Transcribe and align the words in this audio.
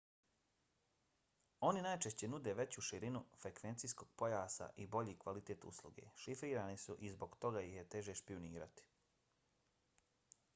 oni 1.67 1.81
najčešće 1.87 2.29
nude 2.35 2.53
veću 2.59 2.83
širinu 2.87 3.21
frekvencijskog 3.43 4.15
pojasa 4.23 4.69
i 4.85 4.87
bolji 4.95 5.15
kvalitet 5.25 5.69
usluge. 5.73 6.07
šifrirani 6.23 6.81
su 6.87 6.97
i 7.09 7.13
zbog 7.17 7.37
toga 7.45 7.65
ih 7.69 7.73
je 7.81 7.87
teže 7.97 8.19
špijunirati 8.23 8.89